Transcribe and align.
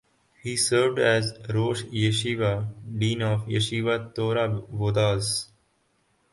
He 0.41 0.57
served 0.57 0.97
as 0.97 1.37
rosh 1.53 1.83
yeshiva 1.83 2.67
(dean) 2.97 3.21
of 3.21 3.45
Yeshiva 3.45 4.11
Torah 4.15 4.49
Vodaas. 4.49 5.49